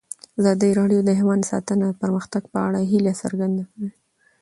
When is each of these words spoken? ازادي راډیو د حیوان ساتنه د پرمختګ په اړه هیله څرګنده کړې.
ازادي 0.39 0.69
راډیو 0.79 0.99
د 1.05 1.09
حیوان 1.19 1.41
ساتنه 1.51 1.85
د 1.89 1.93
پرمختګ 2.01 2.43
په 2.53 2.59
اړه 2.67 2.79
هیله 2.91 3.13
څرګنده 3.21 3.63
کړې. 3.71 3.89